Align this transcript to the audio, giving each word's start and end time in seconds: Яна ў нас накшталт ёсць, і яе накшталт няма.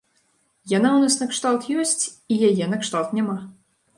Яна 0.77 0.89
ў 0.93 0.99
нас 1.03 1.17
накшталт 1.23 1.67
ёсць, 1.83 2.03
і 2.35 2.39
яе 2.49 2.65
накшталт 2.73 3.15
няма. 3.19 3.37